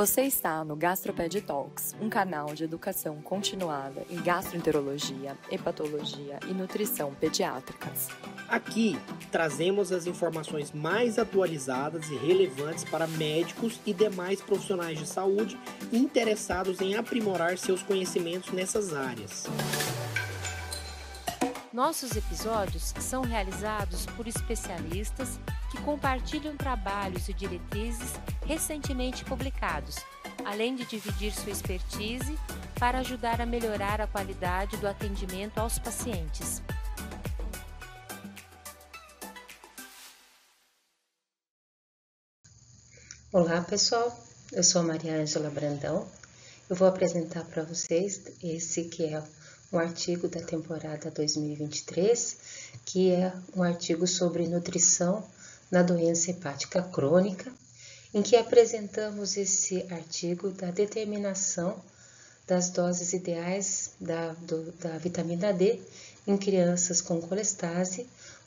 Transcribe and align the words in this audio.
Você 0.00 0.22
está 0.22 0.64
no 0.64 0.76
Gastroped 0.76 1.42
Talks, 1.42 1.94
um 2.00 2.08
canal 2.08 2.54
de 2.54 2.64
educação 2.64 3.20
continuada 3.20 4.02
em 4.08 4.16
gastroenterologia, 4.16 5.36
hepatologia 5.50 6.40
e 6.48 6.54
nutrição 6.54 7.12
pediátricas. 7.12 8.08
Aqui 8.48 8.98
trazemos 9.30 9.92
as 9.92 10.06
informações 10.06 10.72
mais 10.72 11.18
atualizadas 11.18 12.08
e 12.08 12.16
relevantes 12.16 12.82
para 12.82 13.06
médicos 13.06 13.78
e 13.84 13.92
demais 13.92 14.40
profissionais 14.40 14.98
de 14.98 15.06
saúde 15.06 15.60
interessados 15.92 16.80
em 16.80 16.94
aprimorar 16.94 17.58
seus 17.58 17.82
conhecimentos 17.82 18.52
nessas 18.52 18.94
áreas. 18.94 19.44
Nossos 21.70 22.16
episódios 22.16 22.94
são 23.00 23.20
realizados 23.20 24.06
por 24.06 24.26
especialistas 24.26 25.38
que 25.70 25.80
compartilham 25.82 26.56
trabalhos 26.56 27.28
e 27.28 27.34
diretrizes 27.34 28.14
recentemente 28.50 29.24
publicados, 29.24 29.94
além 30.44 30.74
de 30.74 30.84
dividir 30.84 31.32
sua 31.32 31.52
expertise 31.52 32.36
para 32.80 32.98
ajudar 32.98 33.40
a 33.40 33.46
melhorar 33.46 34.00
a 34.00 34.08
qualidade 34.08 34.76
do 34.78 34.88
atendimento 34.88 35.58
aos 35.58 35.78
pacientes. 35.78 36.60
Olá 43.32 43.60
pessoal, 43.60 44.18
eu 44.50 44.64
sou 44.64 44.82
Maria 44.82 45.22
Ângela 45.22 45.48
Brandão. 45.48 46.04
Eu 46.68 46.74
vou 46.74 46.88
apresentar 46.88 47.44
para 47.44 47.62
vocês 47.62 48.20
esse 48.42 48.86
que 48.86 49.04
é 49.04 49.22
um 49.72 49.78
artigo 49.78 50.26
da 50.26 50.42
temporada 50.42 51.08
2023, 51.08 52.36
que 52.84 53.12
é 53.12 53.32
um 53.54 53.62
artigo 53.62 54.08
sobre 54.08 54.48
nutrição 54.48 55.24
na 55.70 55.84
doença 55.84 56.32
hepática 56.32 56.82
crônica, 56.82 57.52
em 58.12 58.22
que 58.22 58.36
apresentamos 58.36 59.36
esse 59.36 59.86
artigo 59.90 60.50
da 60.50 60.70
determinação 60.70 61.80
das 62.46 62.70
doses 62.70 63.12
ideais 63.12 63.92
da, 64.00 64.32
do, 64.32 64.72
da 64.72 64.98
vitamina 64.98 65.52
D 65.52 65.80
em 66.26 66.36
crianças 66.36 67.00
com 67.00 67.20
colestase, 67.20 68.06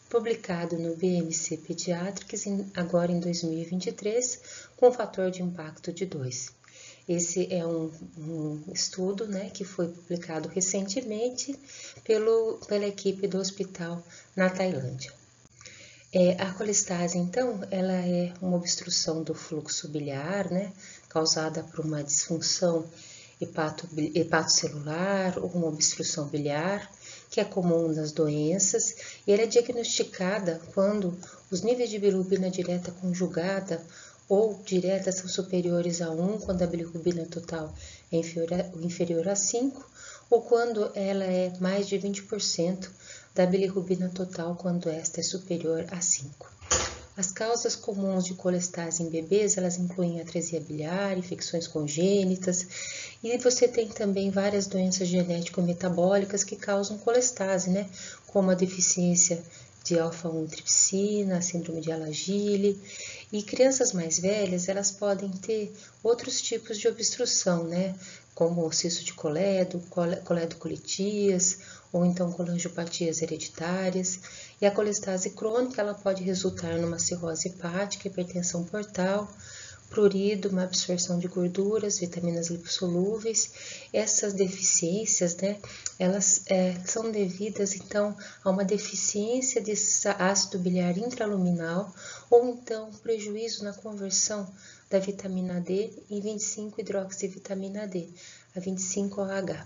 publicado 0.10 0.78
no 0.78 0.96
BMC 0.96 1.58
Pediatrics 1.58 2.44
agora 2.76 3.12
em 3.12 3.20
2023, 3.20 4.42
com 4.76 4.92
fator 4.92 5.32
de 5.32 5.42
impacto 5.42 5.94
de 5.94 6.06
2. 6.06 6.52
Esse 7.08 7.48
é 7.54 7.66
um, 7.66 7.92
um, 8.18 8.64
estudo 8.74 9.28
né, 9.28 9.50
que 9.50 9.64
foi 9.64 9.88
publicado 9.88 10.48
recentemente 10.50 11.58
pelo, 12.04 12.60
pela 12.68 12.86
equipe 12.86 13.28
do 13.28 13.38
hospital 13.38 14.02
na 14.36 14.50
Tailândia. 14.50 15.23
É, 16.16 16.34
a 16.40 16.54
colestase, 16.54 17.18
então, 17.18 17.60
ela 17.72 17.94
é 17.94 18.32
uma 18.40 18.58
obstrução 18.58 19.24
do 19.24 19.34
fluxo 19.34 19.88
biliar, 19.88 20.52
né, 20.52 20.72
causada 21.10 21.64
por 21.64 21.84
uma 21.84 22.04
disfunção 22.04 22.86
hepato, 23.42 23.90
hepatocelular 24.14 25.40
ou 25.40 25.50
uma 25.50 25.70
obstrução 25.70 26.28
biliar, 26.28 26.88
que 27.32 27.40
é 27.40 27.44
comum 27.44 27.88
nas 27.88 28.12
doenças, 28.12 28.96
e 29.26 29.34
ela 29.34 29.42
é 29.42 29.48
diagnosticada 29.48 30.62
quando 30.76 31.18
os 31.50 31.64
níveis 31.64 31.90
de 31.90 31.98
bilirrubina 31.98 32.48
direta 32.48 32.92
conjugada 32.92 33.84
ou 34.30 34.62
direta 34.64 35.12
são 35.12 35.28
superiores 35.28 36.00
a 36.00 36.12
1, 36.12 36.42
quando 36.42 36.62
a 36.62 36.68
bilirrubina 36.68 37.26
total 37.26 37.74
é 38.12 38.18
inferior 38.18 38.54
a, 38.54 38.86
inferior 38.86 39.28
a 39.28 39.36
5, 39.36 39.84
ou 40.30 40.44
quando 40.44 40.92
ela 40.94 41.24
é 41.24 41.52
mais 41.60 41.88
de 41.88 41.98
20% 41.98 42.88
da 43.34 43.46
bilirrubina 43.46 44.10
total 44.10 44.56
quando 44.56 44.90
esta 44.90 45.20
é 45.20 45.24
superior 45.24 45.86
a 45.90 46.00
5. 46.02 46.52
As 47.16 47.32
causas 47.32 47.76
comuns 47.76 48.26
de 48.26 48.34
colestase 48.34 49.04
em 49.04 49.10
bebês, 49.10 49.56
elas 49.56 49.78
incluem 49.78 50.20
atresia 50.20 50.60
biliar, 50.60 51.16
infecções 51.16 51.68
congênitas, 51.68 52.66
e 53.24 53.38
você 53.38 53.68
tem 53.68 53.88
também 53.88 54.32
várias 54.32 54.66
doenças 54.66 55.08
genético-metabólicas 55.08 56.44
que 56.44 56.56
causam 56.56 56.98
colestase, 56.98 57.70
né? 57.70 57.88
Como 58.26 58.50
a 58.50 58.56
deficiência 58.56 59.44
de 59.84 60.00
alfa-1 60.00 60.50
tripsina, 60.50 61.40
síndrome 61.42 61.82
de 61.82 61.92
Alagille, 61.92 62.82
e 63.32 63.44
crianças 63.44 63.94
mais 63.94 64.18
velhas, 64.18 64.68
elas 64.68 64.90
podem 64.90 65.30
ter 65.30 65.72
outros 66.02 66.42
tipos 66.42 66.80
de 66.80 66.88
obstrução, 66.88 67.64
né? 67.66 67.94
Como 68.34 68.66
o 68.66 68.72
cisto 68.72 69.04
de 69.04 69.14
coledo, 69.14 69.80
coledo 70.24 70.56
colitias, 70.56 71.60
ou 71.94 72.04
então 72.04 72.32
colangiopatias 72.32 73.22
hereditárias. 73.22 74.20
E 74.60 74.66
a 74.66 74.72
colestase 74.72 75.30
crônica 75.30 75.80
ela 75.80 75.94
pode 75.94 76.24
resultar 76.24 76.78
numa 76.80 76.98
cirrose 76.98 77.50
hepática, 77.50 78.08
hipertensão 78.08 78.64
portal, 78.64 79.32
prurido, 79.92 80.50
uma 80.50 80.64
absorção 80.64 81.20
de 81.20 81.28
gorduras, 81.28 82.00
vitaminas 82.00 82.48
lipossolúveis. 82.48 83.52
Essas 83.94 84.34
deficiências, 84.34 85.36
né, 85.38 85.60
elas 86.04 86.42
é, 86.48 86.76
são 86.86 87.10
devidas 87.10 87.76
então 87.76 88.16
a 88.44 88.50
uma 88.50 88.66
deficiência 88.66 89.62
de 89.62 89.74
ácido 90.20 90.60
biliar 90.60 90.98
intraluminal 90.98 91.94
ou 92.30 92.50
então 92.50 92.92
prejuízo 93.02 93.64
na 93.64 93.72
conversão 93.72 94.52
da 94.90 95.00
vitamina 95.00 95.62
D 95.62 95.92
em 96.10 96.22
25-hidroxivitamina 96.22 97.88
D, 97.88 98.10
a 98.56 98.60
25OH. 98.60 99.66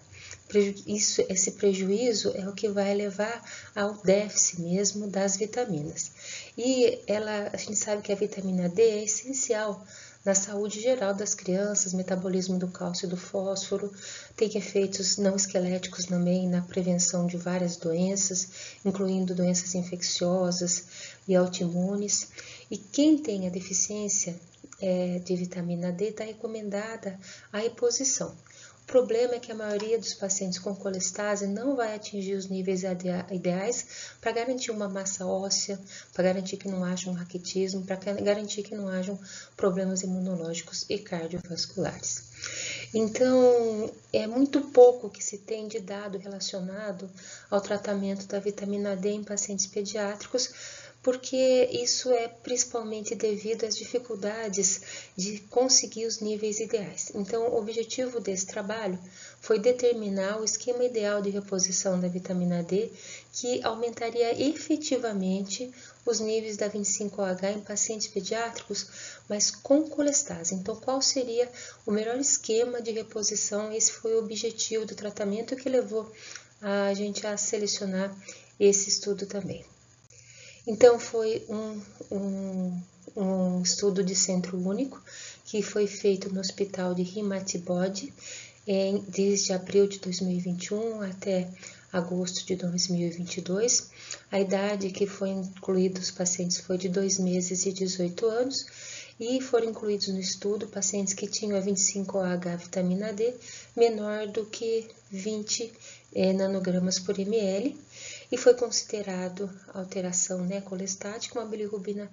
Isso, 0.85 1.21
esse 1.27 1.51
prejuízo 1.53 2.31
é 2.35 2.47
o 2.47 2.53
que 2.53 2.69
vai 2.69 2.93
levar 2.93 3.43
ao 3.75 3.95
déficit 4.03 4.61
mesmo 4.61 5.07
das 5.07 5.35
vitaminas. 5.35 6.11
E 6.57 7.01
ela, 7.07 7.49
a 7.51 7.57
gente 7.57 7.75
sabe 7.75 8.01
que 8.03 8.11
a 8.13 8.15
vitamina 8.15 8.69
D 8.69 8.81
é 8.81 9.03
essencial 9.03 9.83
na 10.27 10.35
saúde 10.35 10.81
geral 10.81 11.13
das 11.13 11.33
crianças, 11.33 11.93
metabolismo 11.93 12.59
do 12.59 12.67
cálcio 12.67 13.05
e 13.05 13.09
do 13.09 13.15
fósforo, 13.15 13.89
tem 14.35 14.57
efeitos 14.57 15.15
não 15.15 15.37
esqueléticos 15.37 16.03
também 16.03 16.49
na 16.49 16.61
prevenção 16.61 17.25
de 17.25 17.37
várias 17.37 17.77
doenças, 17.77 18.77
incluindo 18.83 19.33
doenças 19.33 19.73
infecciosas 19.73 20.83
e 21.25 21.33
autoimunes. 21.33 22.27
E 22.69 22.77
quem 22.77 23.17
tem 23.17 23.47
a 23.47 23.49
deficiência 23.49 24.37
é, 24.81 25.19
de 25.19 25.33
vitamina 25.33 25.93
D 25.93 26.09
está 26.09 26.25
recomendada 26.25 27.17
a 27.53 27.59
reposição. 27.59 28.35
O 28.87 28.89
problema 28.89 29.35
é 29.35 29.39
que 29.39 29.51
a 29.51 29.55
maioria 29.55 29.99
dos 29.99 30.13
pacientes 30.13 30.57
com 30.59 30.73
colestase 30.73 31.45
não 31.45 31.75
vai 31.75 31.93
atingir 31.93 32.35
os 32.35 32.47
níveis 32.47 32.83
ideais 33.29 33.85
para 34.21 34.31
garantir 34.31 34.71
uma 34.71 34.87
massa 34.87 35.25
óssea, 35.25 35.77
para 36.13 36.23
garantir 36.23 36.55
que 36.55 36.69
não 36.69 36.85
haja 36.85 37.09
um 37.09 37.13
raquitismo, 37.13 37.83
para 37.83 37.97
garantir 37.97 38.63
que 38.63 38.73
não 38.73 38.87
hajam 38.87 39.19
problemas 39.57 40.03
imunológicos 40.03 40.85
e 40.89 40.99
cardiovasculares. 40.99 42.23
Então, 42.93 43.91
é 44.13 44.25
muito 44.25 44.61
pouco 44.61 45.09
que 45.09 45.21
se 45.21 45.39
tem 45.39 45.67
de 45.67 45.81
dado 45.81 46.17
relacionado 46.17 47.09
ao 47.49 47.59
tratamento 47.59 48.25
da 48.25 48.39
vitamina 48.39 48.95
D 48.95 49.09
em 49.09 49.23
pacientes 49.23 49.67
pediátricos, 49.67 50.49
porque 51.07 51.69
isso 51.71 52.11
é 52.11 52.27
principalmente 52.27 53.15
devido 53.15 53.63
às 53.63 53.77
dificuldades 53.77 54.81
de 55.15 55.39
conseguir 55.49 56.05
os 56.05 56.19
níveis 56.19 56.59
ideais. 56.59 57.13
Então, 57.15 57.47
o 57.47 57.57
objetivo 57.57 58.19
desse 58.19 58.45
trabalho 58.45 58.99
foi 59.39 59.57
determinar 59.57 60.37
o 60.37 60.43
esquema 60.43 60.83
ideal 60.83 61.21
de 61.21 61.29
reposição 61.29 61.97
da 61.97 62.09
vitamina 62.09 62.61
D 62.61 62.91
que 63.31 63.63
aumentaria 63.63 64.37
efetivamente 64.49 65.73
os 66.05 66.19
níveis 66.19 66.57
da 66.57 66.69
25OH 66.69 67.55
em 67.55 67.61
pacientes 67.61 68.09
pediátricos, 68.09 68.87
mas 69.29 69.49
com 69.49 69.87
colestase. 69.87 70.55
Então, 70.55 70.75
qual 70.75 71.01
seria 71.01 71.49
o 71.85 71.91
melhor 71.91 72.19
esquema 72.19 72.81
de 72.81 72.91
reposição? 72.91 73.71
Esse 73.71 73.93
foi 73.93 74.13
o 74.13 74.19
objetivo 74.19 74.85
do 74.85 74.93
tratamento 74.93 75.55
que 75.55 75.69
levou 75.69 76.11
a 76.61 76.93
gente 76.93 77.25
a 77.25 77.37
selecionar 77.37 78.13
esse 78.59 78.89
estudo 78.89 79.25
também. 79.25 79.63
Então, 80.67 80.99
foi 80.99 81.45
um, 81.47 81.81
um, 82.11 82.81
um 83.15 83.61
estudo 83.61 84.03
de 84.03 84.13
centro 84.13 84.57
único 84.57 85.01
que 85.45 85.61
foi 85.61 85.87
feito 85.87 86.31
no 86.33 86.41
hospital 86.41 86.93
de 86.93 87.03
Himatibod 87.03 88.13
desde 89.07 89.53
abril 89.53 89.87
de 89.87 89.97
2021 89.99 91.01
até 91.01 91.47
agosto 91.91 92.45
de 92.45 92.57
2022. 92.57 93.89
A 94.29 94.41
idade 94.41 94.89
que 94.89 95.07
foi 95.07 95.29
incluída 95.29 96.01
os 96.01 96.11
pacientes 96.11 96.59
foi 96.59 96.77
de 96.77 96.89
2 96.89 97.19
meses 97.19 97.65
e 97.65 97.71
18 97.71 98.25
anos 98.25 98.65
e 99.17 99.41
foram 99.41 99.69
incluídos 99.69 100.09
no 100.09 100.19
estudo 100.19 100.67
pacientes 100.67 101.13
que 101.13 101.27
tinham 101.27 101.57
a 101.57 101.61
25OH 101.61 102.57
vitamina 102.57 103.13
D 103.13 103.33
menor 103.75 104.27
do 104.27 104.45
que 104.45 104.87
20 105.09 105.71
é, 106.13 106.33
nanogramas 106.33 106.99
por 106.99 107.17
ml 107.17 107.75
e 108.31 108.37
foi 108.37 108.53
considerado 108.53 109.49
alteração 109.73 110.39
né, 110.45 110.61
colestática, 110.61 111.39
uma 111.39 111.47
bilirrubina, 111.47 112.09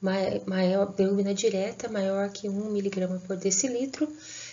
maior, 0.00 0.92
bilirrubina 0.92 1.34
direta 1.34 1.88
maior 1.88 2.30
que 2.30 2.48
1 2.48 2.76
mg 2.76 3.20
por 3.26 3.36
decilitro, 3.36 4.08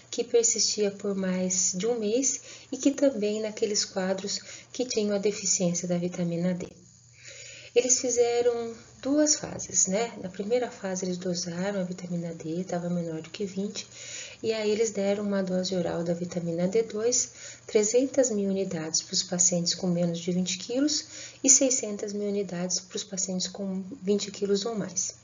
que 0.10 0.24
persistia 0.24 0.92
por 0.92 1.16
mais 1.16 1.74
de 1.76 1.88
um 1.88 2.00
mês 2.00 2.42
e 2.72 2.78
que 2.78 2.92
também 2.92 3.42
naqueles 3.42 3.86
quadros 3.86 4.40
que 4.72 4.86
tinham 4.86 5.16
a 5.16 5.20
deficiência 5.20 5.88
da 5.88 5.98
vitamina 5.98 6.54
D. 6.54 6.83
Eles 7.76 8.00
fizeram 8.00 8.72
duas 9.02 9.36
fases, 9.36 9.88
né? 9.88 10.14
Na 10.22 10.30
primeira 10.30 10.70
fase 10.70 11.06
eles 11.06 11.18
dosaram 11.18 11.82
a 11.82 11.84
vitamina 11.84 12.32
D, 12.36 12.62
estava 12.62 12.88
menor 12.88 13.22
do 13.22 13.32
que 13.32 13.46
20, 13.46 13.88
e 14.44 14.54
aí 14.54 14.70
eles 14.70 14.92
deram 14.92 15.24
uma 15.24 15.42
dose 15.42 15.76
oral 15.76 16.04
da 16.04 16.14
vitamina 16.14 16.68
D2, 16.68 17.30
300 17.66 18.30
mil 18.30 18.50
unidades 18.50 19.02
para 19.02 19.14
os 19.14 19.24
pacientes 19.24 19.74
com 19.74 19.88
menos 19.88 20.20
de 20.20 20.32
20 20.32 20.58
quilos 20.60 21.06
e 21.44 21.50
600 21.50 22.14
mil 22.14 22.28
unidades 22.28 22.80
para 22.80 22.96
os 22.96 23.04
pacientes 23.04 23.48
com 23.48 23.84
20 24.04 24.30
quilos 24.30 24.66
ou 24.66 24.76
mais. 24.76 25.16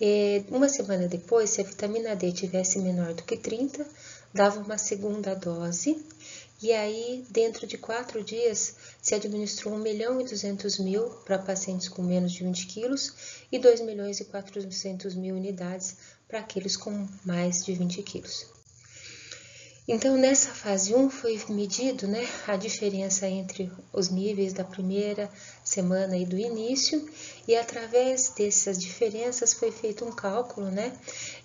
E 0.00 0.44
uma 0.50 0.68
semana 0.68 1.08
depois, 1.08 1.50
se 1.50 1.60
a 1.60 1.64
vitamina 1.64 2.14
D 2.14 2.30
tivesse 2.32 2.78
menor 2.78 3.14
do 3.14 3.22
que 3.22 3.36
30, 3.36 3.84
dava 4.32 4.60
uma 4.60 4.76
segunda 4.76 5.34
dose 5.34 6.04
e 6.60 6.72
aí, 6.72 7.24
dentro 7.30 7.68
de 7.68 7.78
quatro 7.78 8.22
dias, 8.24 8.74
se 9.00 9.14
administrou 9.14 9.74
1 9.74 9.78
milhão 9.78 10.20
e 10.20 10.24
200 10.24 10.78
mil 10.80 11.04
para 11.24 11.38
pacientes 11.38 11.88
com 11.88 12.02
menos 12.02 12.32
de 12.32 12.42
20 12.42 12.66
quilos 12.66 13.14
e 13.52 13.58
2 13.60 13.80
milhões 13.82 14.18
e 14.18 14.24
400 14.24 15.14
mil 15.14 15.36
unidades 15.36 15.96
para 16.26 16.40
aqueles 16.40 16.76
com 16.76 17.06
mais 17.24 17.64
de 17.64 17.74
20 17.74 18.02
quilos. 18.02 18.58
Então, 19.90 20.18
nessa 20.18 20.50
fase 20.50 20.94
1 20.94 21.08
foi 21.08 21.40
medido 21.48 22.06
né, 22.06 22.28
a 22.46 22.56
diferença 22.56 23.26
entre 23.26 23.72
os 23.90 24.10
níveis 24.10 24.52
da 24.52 24.62
primeira 24.62 25.30
semana 25.64 26.14
e 26.14 26.26
do 26.26 26.36
início, 26.36 27.08
e 27.46 27.56
através 27.56 28.28
dessas 28.36 28.78
diferenças 28.78 29.54
foi 29.54 29.72
feito 29.72 30.04
um 30.04 30.12
cálculo 30.12 30.70
né, 30.70 30.92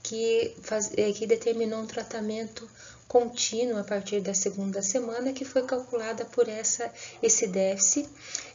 que, 0.02 0.54
faz, 0.62 0.92
eh, 0.98 1.14
que 1.14 1.26
determinou 1.26 1.80
um 1.80 1.88
tratamento 1.88 2.68
contínuo 3.14 3.78
a 3.78 3.84
partir 3.84 4.22
da 4.22 4.34
segunda 4.34 4.82
semana, 4.82 5.34
que 5.34 5.46
foi 5.46 5.62
calculada 5.62 6.26
por 6.26 6.50
essa, 6.50 6.92
esse 7.22 7.46
déficit 7.46 8.10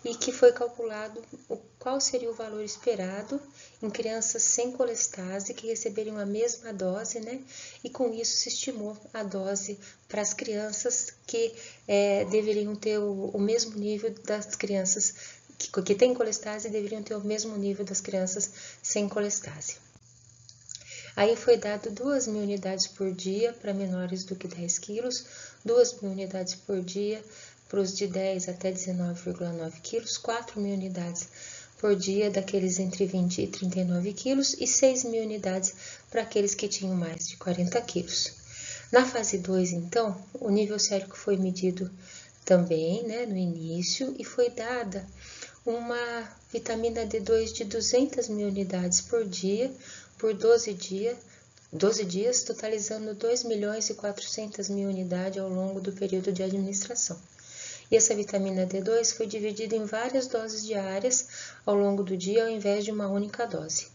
e 0.05 0.17
que 0.17 0.33
foi 0.33 0.51
calculado 0.51 1.23
o, 1.49 1.57
qual 1.79 2.01
seria 2.01 2.29
o 2.29 2.35
valor 2.35 2.65
esperado 2.65 3.41
em 3.81 3.89
crianças 3.89 4.43
sem 4.43 4.73
colestase 4.73 5.55
que 5.55 5.69
receberiam 5.69 6.19
a 6.19 6.27
mesma 6.27 6.73
dose, 6.73 7.21
né? 7.21 7.41
E 7.85 7.89
com 7.89 8.13
isso 8.13 8.37
se 8.37 8.49
estimou 8.49 8.97
a 9.15 9.23
dose 9.23 9.79
para 10.09 10.23
as 10.23 10.35
crianças 10.35 11.15
que 11.25 11.55
é, 11.87 12.25
deveriam 12.25 12.75
ter 12.75 12.99
o, 12.99 13.31
o, 13.33 13.41
mesmo 13.41 13.79
nível 13.79 14.13
das 14.25 14.57
crianças 14.57 15.15
que, 15.57 15.71
que 15.71 15.95
têm 15.95 16.13
colestase 16.13 16.69
deveriam 16.69 17.01
ter 17.05 17.15
o 17.15 17.25
mesmo 17.25 17.57
nível 17.57 17.85
das 17.85 18.01
crianças 18.01 18.51
sem 18.83 19.09
colestase. 19.09 19.77
Aí 21.19 21.35
foi 21.35 21.57
dado 21.57 21.91
2 21.91 22.29
mil 22.29 22.43
unidades 22.43 22.87
por 22.87 23.11
dia 23.13 23.53
para 23.53 23.75
menores 23.75 24.23
do 24.23 24.37
que 24.37 24.47
10 24.47 24.79
quilos, 24.79 25.25
2 25.65 26.01
mil 26.01 26.13
unidades 26.13 26.55
por 26.55 26.81
dia 26.81 27.21
para 27.69 27.81
os 27.81 27.97
de 27.97 28.07
10 28.07 28.49
até 28.49 28.71
19,9 28.71 29.81
quilos, 29.83 30.17
4 30.17 30.61
mil 30.61 30.75
unidades 30.75 31.27
por 31.79 31.97
dia 31.97 32.31
daqueles 32.31 32.79
entre 32.79 33.05
20 33.05 33.43
e 33.43 33.47
39 33.49 34.13
quilos 34.13 34.55
e 34.61 34.67
6 34.69 35.03
mil 35.07 35.25
unidades 35.25 35.75
para 36.09 36.23
aqueles 36.23 36.55
que 36.55 36.69
tinham 36.69 36.95
mais 36.95 37.27
de 37.27 37.37
40 37.37 37.81
quilos. 37.81 38.35
Na 38.93 39.05
fase 39.05 39.39
2, 39.39 39.73
então, 39.73 40.17
o 40.35 40.51
nível 40.51 40.79
sérico 40.79 41.17
foi 41.17 41.37
medido 41.37 41.91
também 42.45 43.03
né, 43.03 43.27
no 43.27 43.37
início 43.37 44.15
e 44.17 44.23
foi 44.25 44.51
dada 44.51 45.05
uma 45.69 46.27
vitamina 46.51 47.07
D2 47.07 47.53
de 47.53 47.65
200 47.65 48.29
mil 48.29 48.49
unidades 48.49 49.03
por 49.03 49.23
dia 49.27 49.71
por 50.17 50.33
12 50.33 50.73
dias, 50.73 51.19
12 51.71 52.05
dias, 52.07 52.43
totalizando 52.43 53.15
2 53.15 53.45
milhões 53.45 53.91
e 53.91 53.95
400 53.95 54.71
mil 54.71 54.89
unidades 54.89 55.39
ao 55.39 55.51
longo 55.51 55.79
do 55.79 55.93
período 55.93 56.33
de 56.33 56.43
administração. 56.43 57.21
E 57.91 57.97
essa 57.97 58.15
vitamina 58.15 58.67
D2 58.67 59.15
foi 59.15 59.27
dividida 59.27 59.77
em 59.77 59.85
várias 59.85 60.27
doses 60.27 60.65
diárias 60.65 61.29
ao 61.67 61.75
longo 61.75 62.03
do 62.03 62.17
dia, 62.17 62.45
ao 62.45 62.51
invés 62.51 62.83
de 62.83 62.91
uma 62.91 63.07
única 63.07 63.47
dose. 63.47 63.89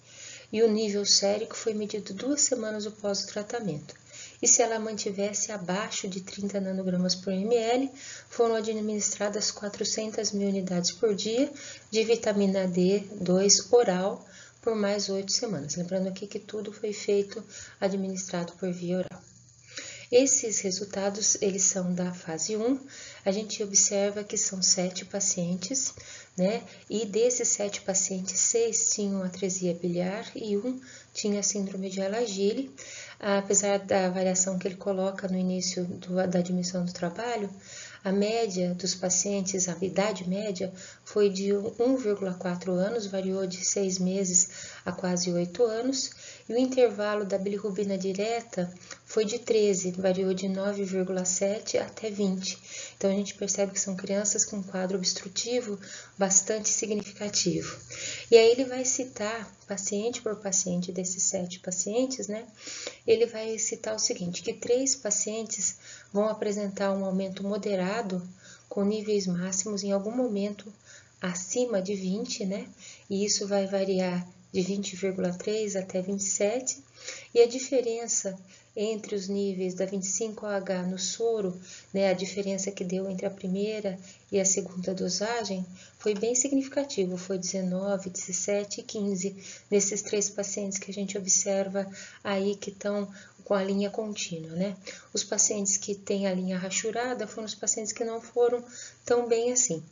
E 0.52 0.62
o 0.62 0.72
nível 0.72 1.04
sérico 1.04 1.56
foi 1.56 1.74
medido 1.74 2.14
duas 2.14 2.42
semanas 2.42 2.86
após 2.86 3.24
o 3.24 3.28
tratamento. 3.28 3.96
E 4.44 4.48
se 4.48 4.62
ela 4.62 4.78
mantivesse 4.78 5.54
abaixo 5.54 6.06
de 6.06 6.20
30 6.20 6.60
nanogramas 6.60 7.16
por 7.16 7.32
ml, 7.32 7.90
foram 8.30 8.56
administradas 8.56 9.50
400 9.52 10.34
mil 10.34 10.50
unidades 10.50 10.92
por 10.92 11.16
dia 11.16 11.50
de 11.90 12.04
vitamina 12.04 12.68
D2 12.68 13.72
oral 13.72 14.22
por 14.62 14.76
mais 14.76 15.08
oito 15.08 15.32
semanas. 15.32 15.78
Lembrando 15.78 16.10
aqui 16.10 16.28
que 16.28 16.40
tudo 16.40 16.74
foi 16.74 16.92
feito 16.92 17.42
administrado 17.80 18.52
por 18.60 18.70
via 18.70 18.98
oral. 18.98 19.24
Esses 20.12 20.60
resultados, 20.60 21.42
eles 21.42 21.64
são 21.64 21.92
da 21.92 22.14
fase 22.14 22.56
1. 22.56 22.80
A 23.26 23.32
gente 23.32 23.64
observa 23.64 24.24
que 24.24 24.38
são 24.38 24.62
sete 24.62 25.06
pacientes, 25.06 25.92
né? 26.38 26.62
E 26.88 27.04
desses 27.04 27.48
sete 27.48 27.82
pacientes, 27.82 28.40
seis 28.40 28.92
tinham 28.92 29.24
atresia 29.24 29.74
biliar 29.74 30.30
e 30.36 30.56
um 30.56 30.80
tinha 31.14 31.42
síndrome 31.42 31.90
de 31.90 32.00
Alagille. 32.00 32.70
Apesar 33.26 33.80
da 33.80 34.10
variação 34.10 34.60
que 34.60 34.68
ele 34.68 34.76
coloca 34.76 35.30
no 35.30 35.38
início 35.38 35.86
do, 35.86 36.16
da 36.28 36.40
admissão 36.40 36.84
do 36.84 36.92
trabalho, 36.92 37.50
a 38.04 38.12
média 38.12 38.74
dos 38.74 38.94
pacientes, 38.96 39.70
a 39.70 39.78
idade 39.80 40.28
média, 40.28 40.74
foi 41.06 41.30
de 41.30 41.52
1,4 41.54 42.70
anos, 42.72 43.08
variou 43.08 43.48
de 43.48 43.64
6 43.64 44.00
meses 44.00 44.50
a 44.86 44.92
quase 44.92 45.32
8 45.32 45.64
anos, 45.64 46.12
e 46.50 46.54
o 46.54 46.58
intervalo 46.58 47.24
da 47.24 47.38
bilirrubina 47.38 47.98
direta 47.98 48.70
foi 49.14 49.26
de 49.26 49.38
13, 49.38 49.92
variou 49.92 50.34
de 50.34 50.48
9,7 50.48 51.80
até 51.80 52.10
20. 52.10 52.58
Então 52.98 53.12
a 53.12 53.14
gente 53.14 53.36
percebe 53.36 53.72
que 53.72 53.80
são 53.80 53.96
crianças 53.96 54.44
com 54.44 54.64
quadro 54.64 54.98
obstrutivo 54.98 55.80
bastante 56.18 56.68
significativo. 56.70 57.78
E 58.32 58.36
aí 58.36 58.50
ele 58.50 58.66
vai 58.66 58.84
citar, 58.84 59.56
paciente 59.68 60.20
por 60.20 60.38
paciente 60.38 60.92
desses 60.92 61.22
sete 61.22 61.60
pacientes, 61.60 62.28
né? 62.28 62.44
Ele 63.06 63.28
vai 63.28 63.60
citar 63.60 63.94
o 63.94 64.00
seguinte, 64.00 64.42
que 64.42 64.52
três 64.52 64.96
pacientes 64.96 65.76
vão 66.12 66.28
apresentar 66.28 66.92
um 66.92 67.06
aumento 67.06 67.44
moderado 67.44 68.20
com 68.68 68.84
níveis 68.84 69.28
máximos 69.28 69.84
em 69.84 69.92
algum 69.92 70.10
momento 70.10 70.74
acima 71.22 71.84
de 71.84 71.94
20, 71.94 72.46
né? 72.46 72.68
E 73.08 73.24
isso 73.24 73.48
vai 73.48 73.68
variar 73.68 74.28
de 74.52 74.62
20,3 74.62 75.80
até 75.80 76.02
27, 76.02 76.82
e 77.32 77.42
a 77.42 77.48
diferença 77.48 78.36
entre 78.76 79.16
os 79.16 79.28
níveis 79.28 79.76
da 79.76 79.86
25OH 79.86 80.88
no 80.88 80.98
soro, 80.98 81.60
né, 81.94 82.10
a 82.10 82.14
diferença 82.14 82.72
que 82.72 82.84
deu 82.84 83.10
entre 83.10 83.26
a 83.26 83.30
primeira 83.30 84.00
e 84.32 84.40
a 84.40 84.46
segunda 84.46 84.96
dosagem, 84.96 85.64
foi 86.00 86.16
bem 86.16 86.34
significativo, 86.34 87.16
foi 87.18 87.38
19, 87.38 88.10
17 88.10 88.82
e 88.82 88.84
15 88.84 89.36
nesses 89.70 90.02
três 90.02 90.30
pacientes 90.30 90.80
que 90.80 90.90
a 90.90 90.94
gente 90.94 91.18
observa 91.18 91.90
aí 92.24 92.56
que 92.56 92.72
estão 92.72 93.08
com 93.44 93.54
a 93.54 93.64
linha 93.64 93.90
contínua, 93.90 94.56
né? 94.56 94.76
Os 95.14 95.24
pacientes 95.24 95.78
que 95.78 95.96
têm 95.96 96.28
a 96.28 96.34
linha 96.34 96.58
rachurada 96.58 97.28
foram 97.28 97.46
os 97.46 97.56
pacientes 97.56 97.92
que 97.92 98.04
não 98.04 98.22
foram 98.22 98.64
tão 99.06 99.28
bem 99.28 99.52
assim. 99.52 99.84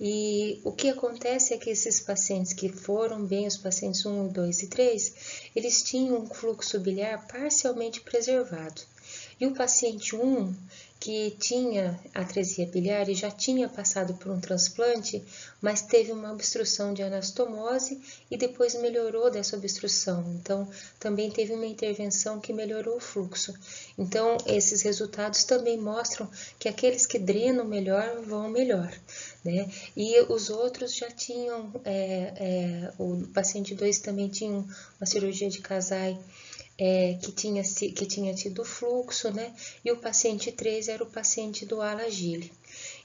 E 0.00 0.60
o 0.64 0.72
que 0.72 0.88
acontece 0.88 1.54
é 1.54 1.58
que 1.58 1.70
esses 1.70 2.00
pacientes 2.00 2.52
que 2.52 2.68
foram 2.68 3.24
bem, 3.24 3.46
os 3.46 3.56
pacientes 3.56 4.04
1, 4.04 4.28
2 4.28 4.62
e 4.62 4.66
3, 4.66 5.14
eles 5.54 5.82
tinham 5.82 6.18
um 6.18 6.26
fluxo 6.26 6.80
biliar 6.80 7.26
parcialmente 7.26 8.00
preservado. 8.00 8.82
E 9.38 9.46
o 9.46 9.54
paciente 9.54 10.16
1, 10.16 10.54
que 10.98 11.30
tinha 11.38 12.00
atresia 12.14 12.66
biliar 12.66 13.08
e 13.08 13.14
já 13.14 13.30
tinha 13.30 13.68
passado 13.68 14.14
por 14.14 14.32
um 14.32 14.40
transplante, 14.40 15.22
mas 15.60 15.82
teve 15.82 16.10
uma 16.10 16.32
obstrução 16.32 16.94
de 16.94 17.02
anastomose 17.02 18.00
e 18.30 18.36
depois 18.36 18.74
melhorou 18.74 19.30
dessa 19.30 19.56
obstrução. 19.56 20.24
Então, 20.40 20.66
também 20.98 21.30
teve 21.30 21.52
uma 21.52 21.66
intervenção 21.66 22.40
que 22.40 22.52
melhorou 22.52 22.96
o 22.96 23.00
fluxo. 23.00 23.52
Então, 23.98 24.38
esses 24.46 24.80
resultados 24.82 25.44
também 25.44 25.76
mostram 25.76 26.28
que 26.58 26.68
aqueles 26.68 27.04
que 27.04 27.18
drenam 27.18 27.66
melhor 27.66 28.22
vão 28.22 28.48
melhor. 28.48 28.90
Né? 29.44 29.70
E 29.94 30.18
os 30.32 30.48
outros 30.48 30.94
já 30.94 31.10
tinham, 31.10 31.72
é, 31.84 32.32
é, 32.36 32.92
o 32.98 33.26
paciente 33.34 33.74
2 33.74 33.98
também 33.98 34.28
tinha 34.28 34.50
uma 34.98 35.06
cirurgia 35.06 35.50
de 35.50 35.60
casai 35.60 36.18
é, 36.78 37.14
que, 37.22 37.32
tinha, 37.32 37.62
que 37.62 38.06
tinha 38.06 38.34
tido 38.34 38.64
fluxo, 38.64 39.30
né? 39.30 39.54
E 39.84 39.90
o 39.90 39.96
paciente 39.96 40.52
3 40.52 40.88
era 40.88 41.02
o 41.02 41.10
paciente 41.10 41.64
do 41.64 41.80
alagile. 41.80 42.52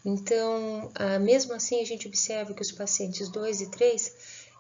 Então, 0.04 0.92
ah, 0.96 1.20
mesmo 1.20 1.54
assim, 1.54 1.80
a 1.80 1.86
gente 1.86 2.08
observa 2.08 2.54
que 2.54 2.62
os 2.62 2.72
pacientes 2.72 3.30
2 3.30 3.62
e 3.62 3.72
3 3.72 4.14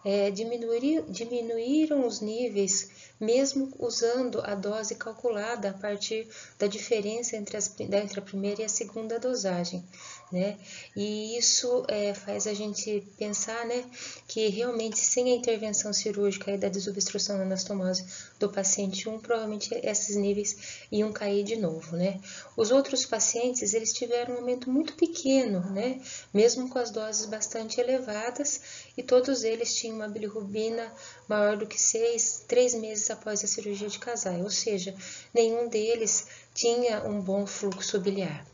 é, 0.03 0.31
diminuir, 0.31 1.03
diminuíram 1.07 2.05
os 2.05 2.21
níveis, 2.21 2.89
mesmo 3.19 3.71
usando 3.79 4.41
a 4.43 4.55
dose 4.55 4.95
calculada 4.95 5.69
a 5.69 5.73
partir 5.73 6.27
da 6.57 6.67
diferença 6.67 7.35
entre, 7.35 7.57
as, 7.57 7.73
entre 7.79 8.19
a 8.19 8.23
primeira 8.23 8.61
e 8.61 8.65
a 8.65 8.69
segunda 8.69 9.19
dosagem 9.19 9.83
né? 10.31 10.57
E 10.95 11.37
isso 11.37 11.83
é, 11.87 12.13
faz 12.13 12.47
a 12.47 12.53
gente 12.53 13.03
pensar, 13.17 13.65
né, 13.65 13.83
que 14.27 14.47
realmente 14.47 14.97
sem 14.97 15.31
a 15.31 15.35
intervenção 15.35 15.91
cirúrgica 15.91 16.51
e 16.51 16.57
da 16.57 16.69
desobstrução 16.69 17.37
da 17.37 17.43
anastomose 17.43 18.05
do 18.39 18.49
paciente 18.49 19.09
1, 19.09 19.19
provavelmente 19.19 19.69
esses 19.83 20.15
níveis 20.15 20.85
iam 20.91 21.11
cair 21.11 21.43
de 21.43 21.57
novo, 21.57 21.97
né? 21.97 22.19
Os 22.55 22.71
outros 22.71 23.05
pacientes, 23.05 23.73
eles 23.73 23.91
tiveram 23.91 24.35
um 24.35 24.37
aumento 24.37 24.69
muito 24.69 24.93
pequeno, 24.93 25.59
né, 25.71 25.99
mesmo 26.33 26.69
com 26.69 26.79
as 26.79 26.91
doses 26.91 27.25
bastante 27.25 27.81
elevadas, 27.81 28.61
e 28.95 29.03
todos 29.03 29.43
eles 29.43 29.75
tinham 29.75 29.90
tinham 29.91 29.95
uma 29.95 30.07
bilirrubina 30.07 30.91
maior 31.27 31.57
do 31.57 31.67
que 31.67 31.79
6, 31.79 32.45
3 32.47 32.75
meses 32.75 33.09
após 33.11 33.43
a 33.43 33.47
cirurgia 33.47 33.89
de 33.89 33.99
casais, 33.99 34.41
ou 34.41 34.49
seja, 34.49 34.95
nenhum 35.33 35.67
deles 35.67 36.27
tinha 36.53 37.03
um 37.03 37.21
bom 37.21 37.45
fluxo 37.45 37.99
biliar. 37.99 38.45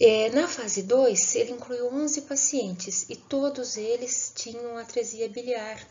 É, 0.00 0.30
na 0.30 0.48
fase 0.48 0.82
2, 0.82 1.36
ele 1.36 1.52
incluiu 1.52 1.86
11 1.94 2.22
pacientes 2.22 3.06
e 3.08 3.14
todos 3.14 3.76
eles 3.76 4.32
tinham 4.34 4.76
atresia 4.76 5.28
biliar 5.28 5.86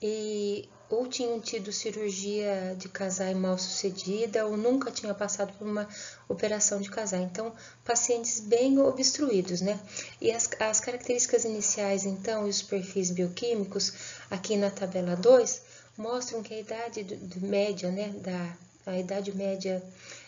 e 0.00 0.68
ou 0.90 1.06
tinham 1.06 1.40
tido 1.40 1.72
cirurgia 1.72 2.74
de 2.76 2.88
casar 2.88 3.32
mal 3.34 3.56
sucedida 3.56 4.44
ou 4.44 4.56
nunca 4.56 4.90
tinha 4.90 5.14
passado 5.14 5.52
por 5.56 5.66
uma 5.66 5.88
operação 6.28 6.80
de 6.80 6.90
casar. 6.90 7.20
Então, 7.20 7.54
pacientes 7.84 8.40
bem 8.40 8.76
obstruídos, 8.78 9.60
né? 9.60 9.78
E 10.20 10.32
as, 10.32 10.50
as 10.58 10.80
características 10.80 11.44
iniciais, 11.44 12.04
então, 12.04 12.46
e 12.46 12.50
os 12.50 12.60
perfis 12.60 13.12
bioquímicos, 13.12 13.92
aqui 14.28 14.56
na 14.56 14.68
tabela 14.68 15.14
2, 15.14 15.62
mostram 15.96 16.42
que 16.42 16.54
a 16.54 16.58
idade 16.58 17.04
do, 17.04 17.16
do 17.16 17.46
média, 17.46 17.90
né, 17.92 18.08
da, 18.20 18.56
a 18.86 18.98
idade 18.98 19.32
média 19.32 19.80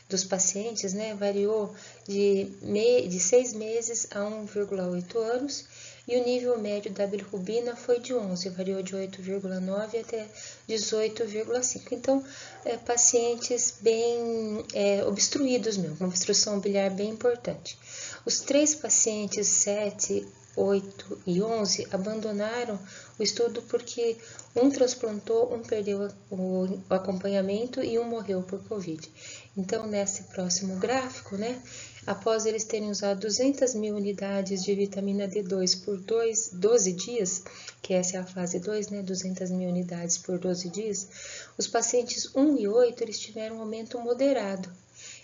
dos 0.09 0.23
pacientes, 0.23 0.93
né, 0.93 1.15
variou 1.15 1.75
de, 2.07 2.53
me, 2.63 3.09
de 3.09 3.19
6 3.19 3.55
meses 3.55 4.07
a 4.13 4.21
1,8 4.21 5.17
anos 5.17 5.65
e 6.07 6.17
o 6.17 6.25
nível 6.25 6.59
médio 6.59 6.91
da 6.93 7.07
bilirrubina 7.07 7.77
foi 7.77 8.01
de 8.01 8.15
11, 8.15 8.49
variou 8.51 8.83
de 8.83 8.95
8,9 8.95 10.01
até 10.01 10.27
18,5. 10.69 11.93
Então, 11.93 12.25
é, 12.65 12.77
pacientes 12.77 13.75
bem 13.81 14.65
é, 14.73 15.05
obstruídos 15.05 15.77
mesmo, 15.77 15.97
uma 16.01 16.09
obstrução 16.09 16.59
biliar 16.59 16.91
bem 16.91 17.11
importante. 17.11 17.79
Os 18.25 18.41
três 18.41 18.75
pacientes 18.75 19.47
7, 19.47 20.27
8 20.57 21.23
e 21.27 21.43
11 21.43 21.89
abandonaram 21.91 22.79
o 23.19 23.23
estudo 23.23 23.63
porque 23.63 24.17
um 24.55 24.71
transplantou, 24.71 25.55
um 25.55 25.63
perdeu 25.63 26.11
o 26.31 26.81
acompanhamento 26.91 27.83
e 27.83 27.99
um 27.99 28.05
morreu 28.05 28.43
por 28.43 28.63
Covid. 28.65 29.11
Então, 29.57 29.87
nesse 29.87 30.25
próximo 30.25 30.77
gráfico, 30.77 31.37
né, 31.37 31.61
após 32.07 32.47
eles 32.47 32.65
terem 32.65 32.91
usado 32.91 33.21
200 33.21 33.75
mil 33.75 33.95
unidades 33.95 34.65
de 34.65 34.75
vitamina 34.75 35.29
D2 35.29 35.85
por 35.85 35.99
dois, 35.99 36.51
12 36.53 36.93
dias, 36.93 37.43
que 37.81 37.95
essa 37.95 38.17
é 38.17 38.21
a 38.21 38.27
fase 38.27 38.59
2, 38.59 38.89
né, 38.89 39.03
200 39.03 39.51
mil 39.51 39.69
unidades 39.69 40.19
por 40.19 40.39
12 40.39 40.69
dias, 40.71 41.09
os 41.57 41.67
pacientes 41.67 42.35
1 42.35 42.59
e 42.59 42.69
8 42.69 43.03
eles 43.03 43.19
tiveram 43.19 43.57
um 43.57 43.61
aumento 43.61 43.99
moderado. 43.99 44.69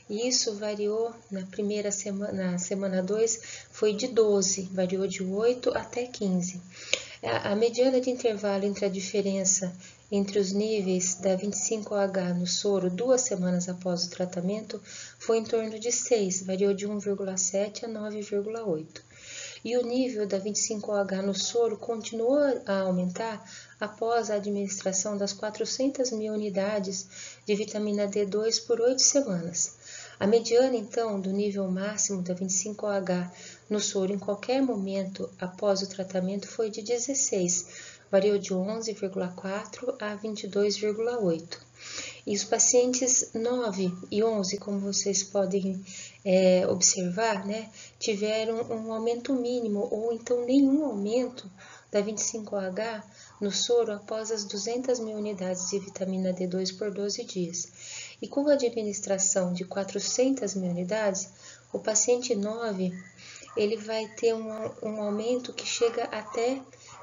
E 0.08 0.26
isso 0.26 0.54
variou 0.54 1.14
na 1.30 1.44
primeira 1.46 1.90
semana, 1.90 2.52
na 2.52 2.58
semana 2.58 3.02
2, 3.02 3.40
foi 3.70 3.92
de 3.92 4.08
12, 4.08 4.62
variou 4.72 5.06
de 5.06 5.22
8 5.22 5.70
até 5.76 6.06
15. 6.06 6.60
A, 7.22 7.52
a 7.52 7.56
mediana 7.56 8.00
de 8.00 8.08
intervalo 8.08 8.64
entre 8.64 8.86
a 8.86 8.88
diferença 8.88 9.70
entre 10.10 10.38
os 10.38 10.52
níveis 10.52 11.16
da 11.16 11.36
25H 11.36 12.34
no 12.34 12.46
soro 12.46 12.88
duas 12.88 13.20
semanas 13.22 13.68
após 13.68 14.04
o 14.04 14.10
tratamento 14.10 14.80
foi 15.18 15.38
em 15.38 15.44
torno 15.44 15.78
de 15.78 15.92
6, 15.92 16.42
variou 16.42 16.72
de 16.72 16.88
1,7 16.88 17.84
a 17.84 17.88
9,8. 17.88 19.02
E 19.64 19.76
o 19.76 19.84
nível 19.84 20.26
da 20.26 20.40
25H 20.40 21.20
no 21.20 21.34
soro 21.34 21.76
continuou 21.76 22.38
a 22.64 22.80
aumentar 22.80 23.44
após 23.78 24.30
a 24.30 24.36
administração 24.36 25.16
das 25.16 25.32
400 25.32 26.12
mil 26.12 26.32
unidades 26.32 27.40
de 27.44 27.54
vitamina 27.54 28.06
D2 28.06 28.66
por 28.66 28.80
8 28.80 29.02
semanas. 29.02 29.76
A 30.18 30.26
mediana, 30.26 30.74
então, 30.74 31.20
do 31.20 31.30
nível 31.30 31.70
máximo 31.70 32.22
da 32.22 32.34
25H 32.34 33.30
no 33.68 33.78
soro 33.78 34.12
em 34.12 34.18
qualquer 34.18 34.62
momento 34.62 35.30
após 35.38 35.82
o 35.82 35.88
tratamento 35.88 36.48
foi 36.48 36.70
de 36.70 36.82
16, 36.82 37.97
variou 38.10 38.38
de 38.38 38.50
11,4 38.50 39.96
a 40.00 40.16
22,8. 40.16 41.58
E 42.26 42.34
os 42.34 42.44
pacientes 42.44 43.30
9 43.32 43.92
e 44.10 44.22
11, 44.22 44.58
como 44.58 44.80
vocês 44.80 45.22
podem 45.22 45.82
é, 46.24 46.66
observar, 46.66 47.46
né, 47.46 47.70
tiveram 47.98 48.60
um 48.70 48.92
aumento 48.92 49.32
mínimo 49.34 49.88
ou 49.90 50.12
então 50.12 50.44
nenhum 50.44 50.84
aumento 50.84 51.50
da 51.90 52.02
25H 52.02 53.02
no 53.40 53.50
soro 53.50 53.92
após 53.92 54.30
as 54.30 54.44
200 54.44 54.98
mil 55.00 55.16
unidades 55.16 55.70
de 55.70 55.78
vitamina 55.78 56.34
D2 56.34 56.76
por 56.76 56.90
12 56.90 57.24
dias. 57.24 57.68
E 58.20 58.28
com 58.28 58.46
a 58.48 58.52
administração 58.52 59.52
de 59.52 59.64
400 59.64 60.54
mil 60.54 60.70
unidades, 60.70 61.30
o 61.72 61.78
paciente 61.78 62.34
9 62.34 62.92
ele 63.56 63.76
vai 63.76 64.06
ter 64.08 64.34
um, 64.34 64.50
um 64.82 65.02
aumento 65.02 65.52
que 65.52 65.66
chega 65.66 66.04
até 66.04 66.60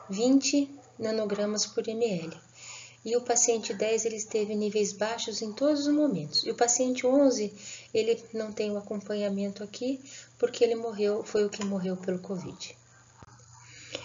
20 0.10 0.85
nanogramas 0.98 1.66
por 1.66 1.88
ml. 1.88 2.36
E 3.04 3.16
o 3.16 3.22
paciente 3.22 3.74
10 3.74 4.06
ele 4.06 4.24
teve 4.24 4.56
níveis 4.56 4.92
baixos 4.92 5.42
em 5.42 5.54
todos 5.54 5.86
os 5.86 5.94
momentos. 5.94 6.44
E 6.44 6.50
o 6.50 6.56
paciente 6.56 7.06
11 7.06 7.54
ele 7.94 8.24
não 8.34 8.52
tem 8.52 8.72
o 8.72 8.78
acompanhamento 8.78 9.64
aqui 9.64 10.04
porque 10.40 10.64
ele 10.64 10.76
morreu, 10.76 11.24
foi 11.24 11.46
o 11.46 11.50
que 11.50 11.64
morreu 11.64 11.96
pelo 11.96 12.20
Covid. 12.20 12.76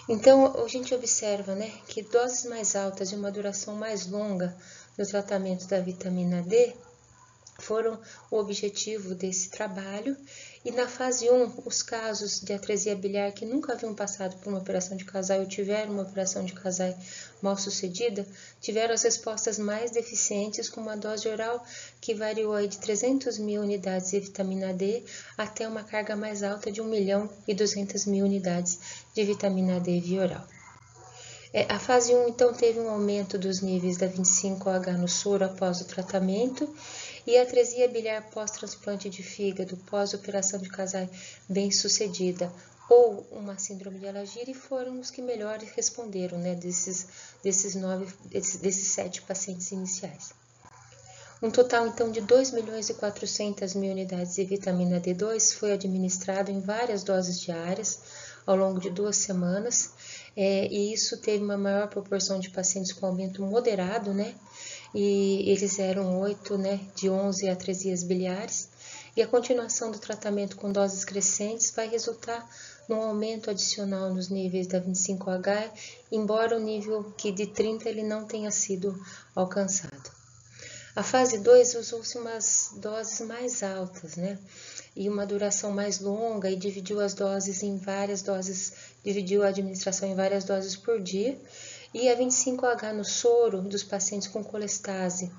Então, 0.07 0.63
a 0.63 0.67
gente 0.67 0.93
observa 0.93 1.55
né, 1.55 1.71
que 1.87 2.01
doses 2.01 2.45
mais 2.45 2.75
altas 2.75 3.11
e 3.11 3.15
uma 3.15 3.31
duração 3.31 3.75
mais 3.75 4.07
longa 4.07 4.55
no 4.97 5.05
tratamento 5.05 5.67
da 5.67 5.79
vitamina 5.79 6.41
D 6.41 6.73
foram 7.61 7.99
o 8.29 8.37
objetivo 8.37 9.15
desse 9.15 9.49
trabalho. 9.49 10.17
E 10.63 10.71
na 10.71 10.87
fase 10.87 11.29
1, 11.29 11.63
os 11.65 11.81
casos 11.81 12.39
de 12.39 12.53
atresia 12.53 12.95
biliar 12.95 13.31
que 13.31 13.45
nunca 13.45 13.73
haviam 13.73 13.95
passado 13.95 14.35
por 14.37 14.49
uma 14.49 14.59
operação 14.59 14.95
de 14.97 15.05
casal 15.05 15.39
ou 15.39 15.45
tiveram 15.45 15.93
uma 15.93 16.03
operação 16.03 16.43
de 16.43 16.53
casal 16.53 16.93
mal 17.41 17.57
sucedida, 17.57 18.27
tiveram 18.59 18.93
as 18.93 19.01
respostas 19.03 19.57
mais 19.57 19.91
deficientes 19.91 20.69
com 20.69 20.81
uma 20.81 20.97
dose 20.97 21.27
oral 21.27 21.65
que 21.99 22.13
variou 22.13 22.67
de 22.67 22.77
300 22.77 23.37
mil 23.37 23.61
unidades 23.61 24.11
de 24.11 24.19
vitamina 24.19 24.73
D 24.73 25.03
até 25.37 25.67
uma 25.67 25.83
carga 25.83 26.15
mais 26.15 26.43
alta 26.43 26.71
de 26.71 26.81
1 26.81 26.85
milhão 26.85 27.29
e 27.47 27.53
200 27.53 28.05
mil 28.05 28.25
unidades 28.25 28.79
de 29.15 29.23
vitamina 29.23 29.79
D 29.79 29.99
via 29.99 30.21
oral. 30.21 30.47
É, 31.53 31.65
a 31.69 31.77
fase 31.77 32.15
1, 32.15 32.29
então, 32.29 32.53
teve 32.53 32.79
um 32.79 32.89
aumento 32.89 33.37
dos 33.37 33.59
níveis 33.59 33.97
da 33.97 34.07
25H 34.07 34.97
no 34.97 35.07
soro 35.07 35.43
após 35.43 35.81
o 35.81 35.85
tratamento 35.85 36.73
e 37.25 37.37
a 37.37 37.43
atresia 37.43 37.87
biliar 37.87 38.29
pós-transplante 38.31 39.09
de 39.09 39.23
fígado, 39.23 39.77
pós-operação 39.77 40.59
de 40.59 40.69
casal 40.69 41.07
bem-sucedida 41.47 42.51
ou 42.89 43.25
uma 43.31 43.57
síndrome 43.57 43.99
de 43.99 44.07
Alagiri 44.07 44.53
foram 44.53 44.99
os 44.99 45.09
que 45.09 45.21
melhor 45.21 45.59
responderam, 45.59 46.37
né, 46.37 46.55
desses, 46.55 47.07
desses, 47.41 47.73
nove, 47.73 48.13
desses, 48.25 48.59
desses 48.59 48.89
sete 48.89 49.21
pacientes 49.21 49.71
iniciais. 49.71 50.33
Um 51.41 51.49
total, 51.49 51.87
então, 51.87 52.11
de 52.11 52.19
2 52.19 52.51
milhões 52.51 52.89
e 52.89 52.93
400 52.93 53.73
mil 53.75 53.91
unidades 53.91 54.35
de 54.35 54.43
vitamina 54.43 54.99
D2 54.99 55.55
foi 55.55 55.71
administrado 55.71 56.51
em 56.51 56.59
várias 56.59 57.01
doses 57.01 57.39
diárias 57.39 57.99
ao 58.45 58.57
longo 58.57 58.79
de 58.79 58.89
duas 58.89 59.15
semanas, 59.15 59.91
é, 60.35 60.67
e 60.67 60.93
isso 60.93 61.17
teve 61.17 61.43
uma 61.43 61.57
maior 61.57 61.87
proporção 61.87 62.39
de 62.39 62.49
pacientes 62.49 62.91
com 62.91 63.05
aumento 63.05 63.41
moderado, 63.41 64.13
né, 64.13 64.35
e 64.93 65.49
eles 65.49 65.79
eram 65.79 66.19
8, 66.19 66.57
né, 66.57 66.79
de 66.95 67.09
11 67.09 67.49
atresias 67.49 68.03
biliares, 68.03 68.69
e 69.15 69.21
a 69.21 69.27
continuação 69.27 69.91
do 69.91 69.99
tratamento 69.99 70.55
com 70.55 70.71
doses 70.71 71.03
crescentes 71.03 71.71
vai 71.71 71.87
resultar 71.87 72.47
num 72.87 73.01
aumento 73.01 73.49
adicional 73.49 74.13
nos 74.13 74.29
níveis 74.29 74.67
da 74.67 74.79
25H, 74.81 75.69
embora 76.11 76.57
o 76.57 76.59
nível 76.59 77.13
que 77.17 77.31
de 77.31 77.47
30 77.47 77.89
ele 77.89 78.03
não 78.03 78.25
tenha 78.25 78.51
sido 78.51 78.97
alcançado. 79.35 80.11
A 80.93 81.03
fase 81.03 81.39
2 81.39 81.75
usou-se 81.75 82.17
umas 82.17 82.71
doses 82.77 83.21
mais 83.21 83.63
altas, 83.63 84.17
né? 84.17 84.37
E 84.93 85.07
uma 85.07 85.25
duração 85.25 85.71
mais 85.71 86.01
longa 86.01 86.49
e 86.49 86.55
dividiu 86.55 86.99
as 86.99 87.13
doses 87.13 87.63
em 87.63 87.77
várias 87.77 88.21
doses, 88.21 88.73
dividiu 89.01 89.41
a 89.41 89.47
administração 89.47 90.09
em 90.09 90.15
várias 90.15 90.43
doses 90.43 90.75
por 90.75 90.99
dia 90.99 91.39
e 91.93 92.09
a 92.09 92.17
25H 92.17 92.93
no 92.93 93.03
soro 93.03 93.61
dos 93.61 93.83
pacientes 93.83 94.27
com 94.27 94.43
colestase 94.43 95.31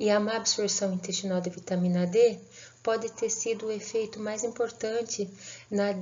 e 0.00 0.10
a 0.10 0.20
má 0.20 0.36
absorção 0.36 0.92
intestinal 0.92 1.40
de 1.40 1.50
vitamina 1.50 2.06
D 2.06 2.38
pode 2.82 3.10
ter 3.12 3.28
sido 3.28 3.66
o 3.66 3.72
efeito 3.72 4.20
mais 4.20 4.44
importante 4.44 5.28
na, 5.70 5.92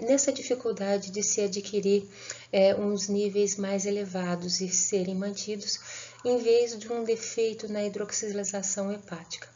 nessa 0.00 0.32
dificuldade 0.32 1.10
de 1.10 1.22
se 1.22 1.40
adquirir 1.42 2.08
é, 2.50 2.74
uns 2.74 3.08
níveis 3.08 3.56
mais 3.56 3.86
elevados 3.86 4.60
e 4.60 4.68
serem 4.68 5.14
mantidos, 5.14 5.78
em 6.24 6.38
vez 6.38 6.76
de 6.78 6.90
um 6.92 7.04
defeito 7.04 7.70
na 7.70 7.84
hidroxilização 7.84 8.90
hepática. 8.90 9.48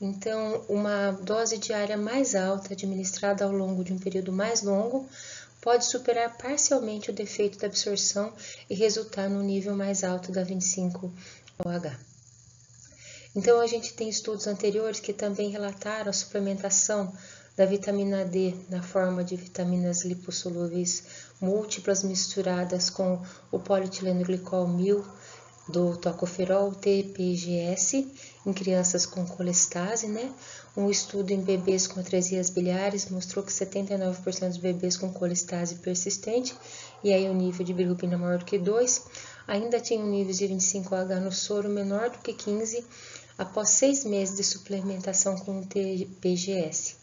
Então, 0.00 0.64
uma 0.68 1.10
dose 1.10 1.58
diária 1.58 1.96
mais 1.96 2.34
alta, 2.34 2.72
administrada 2.72 3.44
ao 3.44 3.52
longo 3.52 3.84
de 3.84 3.92
um 3.92 3.98
período 3.98 4.32
mais 4.32 4.62
longo, 4.62 5.06
pode 5.60 5.84
superar 5.84 6.36
parcialmente 6.36 7.10
o 7.10 7.14
defeito 7.14 7.58
da 7.58 7.66
absorção 7.66 8.32
e 8.68 8.74
resultar 8.74 9.28
no 9.28 9.42
nível 9.42 9.76
mais 9.76 10.02
alto 10.02 10.32
da 10.32 10.44
25OH. 10.44 11.96
Então, 13.34 13.60
a 13.60 13.66
gente 13.66 13.92
tem 13.94 14.08
estudos 14.08 14.46
anteriores 14.46 14.98
que 14.98 15.12
também 15.12 15.50
relataram 15.50 16.10
a 16.10 16.12
suplementação 16.12 17.12
da 17.56 17.64
vitamina 17.66 18.24
D 18.24 18.54
na 18.68 18.82
forma 18.82 19.22
de 19.22 19.36
vitaminas 19.36 20.04
lipossolúveis 20.04 21.04
múltiplas 21.40 22.02
misturadas 22.02 22.88
com 22.88 23.22
o 23.52 23.58
polietilenglicol 23.58 24.66
1000 24.66 25.19
do 25.70 25.96
tocoferol 25.96 26.72
TPGS 26.72 28.06
em 28.44 28.52
crianças 28.52 29.06
com 29.06 29.24
colestase, 29.24 30.08
né? 30.08 30.32
Um 30.76 30.90
estudo 30.90 31.30
em 31.30 31.40
bebês 31.40 31.86
com 31.86 32.00
atresias 32.00 32.50
biliares 32.50 33.08
mostrou 33.08 33.44
que 33.44 33.52
79% 33.52 34.48
dos 34.48 34.56
bebês 34.56 34.96
com 34.96 35.12
colestase 35.12 35.76
persistente, 35.76 36.54
e 37.02 37.12
aí 37.12 37.28
o 37.28 37.34
nível 37.34 37.64
de 37.64 37.72
bilirrubina 37.72 38.18
maior 38.18 38.38
do 38.38 38.44
que 38.44 38.58
2, 38.58 39.02
ainda 39.46 39.80
tinham 39.80 40.06
níveis 40.06 40.38
de 40.38 40.46
25H 40.48 41.20
no 41.20 41.32
soro 41.32 41.68
menor 41.68 42.10
do 42.10 42.18
que 42.18 42.32
15 42.32 42.84
após 43.38 43.70
seis 43.70 44.04
meses 44.04 44.36
de 44.36 44.44
suplementação 44.44 45.36
com 45.38 45.60
o 45.60 45.66
TPGS. 45.66 47.00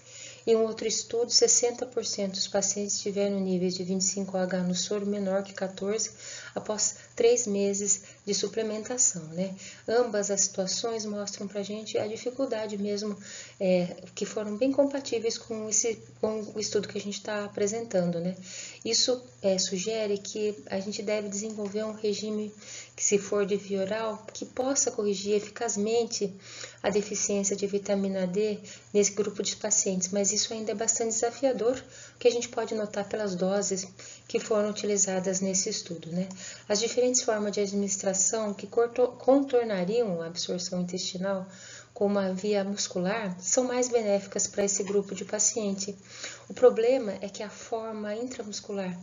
Em 0.47 0.55
um 0.55 0.63
outro 0.63 0.87
estudo, 0.87 1.27
60% 1.29 2.31
dos 2.31 2.47
pacientes 2.47 3.01
tiveram 3.01 3.37
níveis 3.37 3.75
de 3.75 3.83
25H 3.83 4.65
no 4.65 4.73
soro 4.73 5.05
menor 5.05 5.43
que 5.43 5.53
14 5.53 6.09
após 6.57 6.95
três 7.15 7.47
meses 7.47 8.01
de 8.25 8.33
suplementação, 8.33 9.23
né? 9.29 9.55
Ambas 9.87 10.29
as 10.29 10.41
situações 10.41 11.05
mostram 11.05 11.47
para 11.47 11.61
a 11.61 11.63
gente 11.63 11.97
a 11.97 12.07
dificuldade 12.07 12.77
mesmo, 12.77 13.17
é, 13.59 13.95
que 14.13 14.25
foram 14.25 14.57
bem 14.57 14.71
compatíveis 14.71 15.37
com, 15.37 15.69
esse, 15.69 16.01
com 16.19 16.41
o 16.55 16.59
estudo 16.59 16.87
que 16.87 16.97
a 16.97 17.01
gente 17.01 17.17
está 17.17 17.45
apresentando, 17.45 18.19
né? 18.19 18.35
Isso 18.83 19.21
é, 19.41 19.57
sugere 19.57 20.17
que 20.17 20.55
a 20.69 20.79
gente 20.79 21.01
deve 21.01 21.29
desenvolver 21.29 21.83
um 21.83 21.93
regime 21.93 22.51
que, 22.95 23.03
se 23.03 23.17
for 23.17 23.45
de 23.45 23.55
via 23.55 23.81
oral, 23.81 24.25
que 24.33 24.45
possa 24.45 24.91
corrigir 24.91 25.35
eficazmente 25.35 26.33
a 26.81 26.89
deficiência 26.89 27.55
de 27.55 27.67
vitamina 27.67 28.25
D 28.25 28.59
nesse 28.93 29.11
grupo 29.11 29.43
de 29.43 29.55
pacientes, 29.55 30.09
mas 30.09 30.31
isso 30.31 30.53
ainda 30.53 30.71
é 30.71 30.75
bastante 30.75 31.13
desafiador, 31.13 31.81
que 32.19 32.27
a 32.27 32.31
gente 32.31 32.49
pode 32.49 32.73
notar 32.73 33.07
pelas 33.07 33.35
doses 33.35 33.87
que 34.27 34.39
foram 34.39 34.69
utilizadas 34.69 35.39
nesse 35.39 35.69
estudo. 35.69 36.11
Né? 36.11 36.27
As 36.67 36.79
diferentes 36.79 37.21
formas 37.21 37.51
de 37.53 37.61
administração 37.61 38.53
que 38.53 38.67
contornariam 38.67 40.21
a 40.21 40.27
absorção 40.27 40.81
intestinal 40.81 41.45
como 41.97 42.19
a 42.19 42.31
via 42.31 42.63
muscular, 42.63 43.35
são 43.39 43.63
mais 43.63 43.89
benéficas 43.89 44.45
para 44.45 44.63
esse 44.63 44.83
grupo 44.83 45.15
de 45.15 45.25
paciente. 45.25 45.97
O 46.47 46.53
problema 46.53 47.13
é 47.21 47.27
que 47.27 47.41
a 47.41 47.49
forma 47.49 48.13
intramuscular 48.13 48.95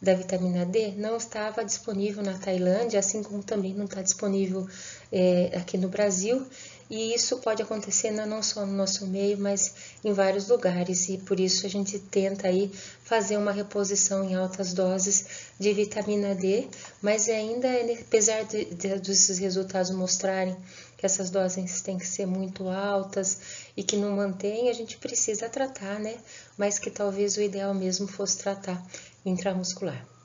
da 0.00 0.14
vitamina 0.14 0.64
D 0.64 0.92
não 0.92 1.16
estava 1.16 1.64
disponível 1.64 2.22
na 2.22 2.38
Tailândia, 2.38 3.00
assim 3.00 3.20
como 3.20 3.42
também 3.42 3.74
não 3.74 3.86
está 3.86 4.00
disponível 4.00 4.68
é, 5.10 5.50
aqui 5.56 5.76
no 5.76 5.88
Brasil, 5.88 6.46
e 6.88 7.14
isso 7.14 7.38
pode 7.38 7.62
acontecer 7.62 8.10
não 8.10 8.42
só 8.42 8.64
no 8.64 8.72
nosso 8.72 9.06
meio, 9.06 9.38
mas 9.38 9.74
em 10.04 10.12
vários 10.12 10.48
lugares, 10.48 11.08
e 11.08 11.18
por 11.18 11.40
isso 11.40 11.66
a 11.66 11.68
gente 11.68 11.98
tenta 11.98 12.48
aí 12.48 12.70
fazer 13.02 13.36
uma 13.36 13.52
reposição 13.52 14.24
em 14.24 14.34
altas 14.34 14.72
doses 14.72 15.26
de 15.58 15.72
vitamina 15.72 16.34
D, 16.34 16.68
mas 17.02 17.28
ainda, 17.28 17.68
apesar 18.00 18.44
de, 18.44 18.66
de, 18.66 18.98
desses 19.00 19.38
resultados 19.38 19.90
mostrarem 19.90 20.56
que 20.96 21.04
essas 21.04 21.28
doses 21.28 21.80
têm 21.82 21.98
que 21.98 22.06
ser 22.06 22.26
muito 22.26 22.68
altas 22.68 23.38
e 23.76 23.82
que 23.82 23.96
não 23.96 24.12
mantém, 24.16 24.70
a 24.70 24.72
gente 24.72 24.96
precisa 24.96 25.48
tratar, 25.48 25.98
né? 25.98 26.16
Mas 26.56 26.78
que 26.78 26.90
talvez 26.90 27.36
o 27.36 27.42
ideal 27.42 27.74
mesmo 27.74 28.06
fosse 28.06 28.38
tratar 28.38 28.82
intramuscular. 29.24 30.15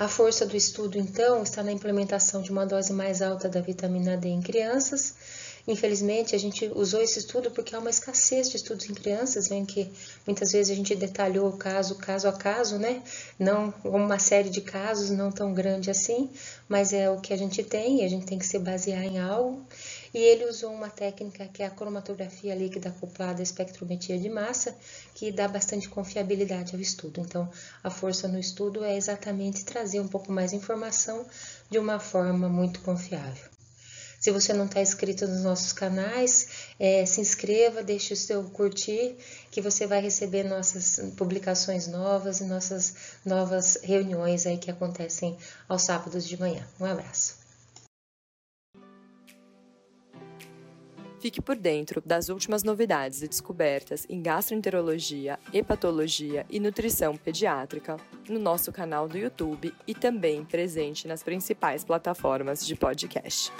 A 0.00 0.08
força 0.08 0.46
do 0.46 0.56
estudo, 0.56 0.98
então, 0.98 1.42
está 1.42 1.62
na 1.62 1.70
implementação 1.70 2.40
de 2.40 2.50
uma 2.50 2.64
dose 2.64 2.90
mais 2.90 3.20
alta 3.20 3.50
da 3.50 3.60
vitamina 3.60 4.16
D 4.16 4.30
em 4.30 4.40
crianças. 4.40 5.14
Infelizmente, 5.68 6.34
a 6.34 6.38
gente 6.38 6.72
usou 6.74 7.02
esse 7.02 7.18
estudo 7.18 7.50
porque 7.50 7.76
há 7.76 7.78
uma 7.78 7.90
escassez 7.90 8.48
de 8.48 8.56
estudos 8.56 8.88
em 8.88 8.94
crianças, 8.94 9.50
em 9.50 9.62
que 9.62 9.92
muitas 10.26 10.52
vezes 10.52 10.72
a 10.72 10.74
gente 10.74 10.94
detalhou 10.96 11.50
o 11.50 11.58
caso, 11.58 11.96
caso 11.96 12.28
a 12.28 12.32
caso, 12.32 12.78
né? 12.78 13.02
Não 13.38 13.74
uma 13.84 14.18
série 14.18 14.48
de 14.48 14.62
casos, 14.62 15.10
não 15.10 15.30
tão 15.30 15.52
grande 15.52 15.90
assim, 15.90 16.30
mas 16.66 16.94
é 16.94 17.10
o 17.10 17.20
que 17.20 17.34
a 17.34 17.36
gente 17.36 17.62
tem 17.62 18.00
e 18.00 18.04
a 18.06 18.08
gente 18.08 18.24
tem 18.24 18.38
que 18.38 18.46
se 18.46 18.58
basear 18.58 19.04
em 19.04 19.18
algo 19.18 19.62
e 20.12 20.18
ele 20.18 20.44
usou 20.44 20.72
uma 20.72 20.90
técnica 20.90 21.46
que 21.46 21.62
é 21.62 21.66
a 21.66 21.70
cromatografia 21.70 22.54
líquida 22.54 22.88
acoplada 22.88 23.40
à 23.40 23.42
espectrometria 23.42 24.18
de 24.18 24.28
massa, 24.28 24.74
que 25.14 25.30
dá 25.30 25.46
bastante 25.46 25.88
confiabilidade 25.88 26.74
ao 26.74 26.80
estudo. 26.80 27.20
Então, 27.20 27.48
a 27.82 27.90
força 27.90 28.26
no 28.28 28.38
estudo 28.38 28.84
é 28.84 28.96
exatamente 28.96 29.64
trazer 29.64 30.00
um 30.00 30.08
pouco 30.08 30.32
mais 30.32 30.50
de 30.50 30.56
informação 30.56 31.26
de 31.70 31.78
uma 31.78 31.98
forma 31.98 32.48
muito 32.48 32.80
confiável. 32.80 33.50
Se 34.20 34.30
você 34.30 34.52
não 34.52 34.66
está 34.66 34.82
inscrito 34.82 35.26
nos 35.26 35.42
nossos 35.42 35.72
canais, 35.72 36.68
é, 36.78 37.06
se 37.06 37.22
inscreva, 37.22 37.82
deixe 37.82 38.12
o 38.12 38.16
seu 38.16 38.44
curtir, 38.50 39.16
que 39.50 39.62
você 39.62 39.86
vai 39.86 40.02
receber 40.02 40.42
nossas 40.42 41.00
publicações 41.16 41.86
novas 41.86 42.40
e 42.40 42.44
nossas 42.44 42.94
novas 43.24 43.78
reuniões 43.82 44.44
aí 44.46 44.58
que 44.58 44.70
acontecem 44.70 45.38
aos 45.66 45.82
sábados 45.82 46.28
de 46.28 46.38
manhã. 46.38 46.62
Um 46.78 46.84
abraço. 46.84 47.39
Fique 51.20 51.42
por 51.42 51.54
dentro 51.54 52.02
das 52.04 52.30
últimas 52.30 52.62
novidades 52.62 53.20
e 53.20 53.28
descobertas 53.28 54.06
em 54.08 54.22
gastroenterologia, 54.22 55.38
hepatologia 55.52 56.46
e 56.48 56.58
nutrição 56.58 57.14
pediátrica 57.14 57.98
no 58.26 58.38
nosso 58.38 58.72
canal 58.72 59.06
do 59.06 59.18
YouTube 59.18 59.74
e 59.86 59.94
também 59.94 60.46
presente 60.46 61.06
nas 61.06 61.22
principais 61.22 61.84
plataformas 61.84 62.66
de 62.66 62.74
podcast. 62.74 63.52